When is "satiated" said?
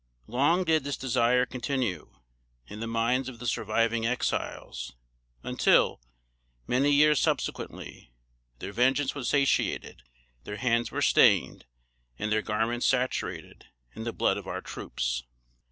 9.29-10.01